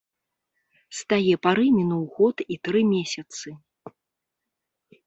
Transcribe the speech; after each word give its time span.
З 0.99 1.05
тае 1.13 1.35
пары 1.45 1.67
мінуў 1.77 2.01
год 2.17 2.37
і 2.57 2.59
тры 2.69 2.79
месяцы. 2.93 3.47